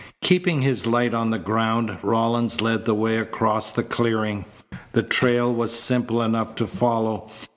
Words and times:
Keeping 0.23 0.63
his 0.63 0.87
light 0.87 1.13
on 1.13 1.29
the 1.29 1.37
ground, 1.37 1.95
Rawlins 2.01 2.59
led 2.59 2.85
the 2.85 2.95
way 2.95 3.17
across 3.19 3.69
the 3.69 3.83
clearing. 3.83 4.45
The 4.93 5.03
trail 5.03 5.53
was 5.53 5.79
simple 5.79 6.23
enough 6.23 6.55
to 6.55 6.65
follow. 6.65 7.29